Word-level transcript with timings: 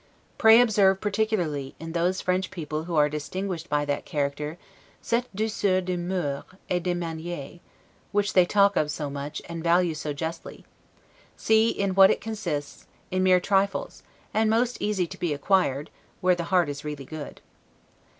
Pray 0.39 0.59
observe 0.59 0.99
particularly, 0.99 1.75
in 1.79 1.91
those 1.91 2.21
French 2.21 2.49
people 2.49 2.85
who 2.85 2.95
are 2.95 3.07
distinguished 3.07 3.69
by 3.69 3.85
that 3.85 4.03
character, 4.03 4.57
'cette 4.99 5.27
douceur 5.35 5.79
de 5.79 5.95
moeurs 5.95 6.43
et 6.71 6.81
de 6.81 6.95
manieres', 6.95 7.59
which 8.11 8.33
they 8.33 8.43
talk 8.43 8.75
of 8.75 8.89
so 8.89 9.11
much, 9.11 9.43
and 9.47 9.63
value 9.63 9.93
so 9.93 10.11
justly; 10.11 10.65
see 11.37 11.69
in 11.69 11.93
what 11.93 12.09
it 12.09 12.19
consists; 12.19 12.87
in 13.11 13.21
mere 13.21 13.39
trifles, 13.39 14.01
and 14.33 14.49
most 14.49 14.75
easy 14.79 15.05
to 15.05 15.19
be 15.19 15.35
acquired, 15.35 15.91
where 16.19 16.33
the 16.33 16.45
heart 16.45 16.67
is 16.67 16.83
really 16.83 17.05
good. 17.05 17.39